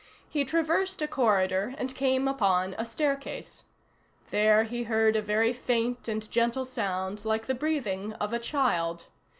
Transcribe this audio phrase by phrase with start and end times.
[0.27, 3.65] He traversed a corridor and came upon a staircase.
[4.31, 9.05] There he heard a very faint and gentle sound like the breathing of a child.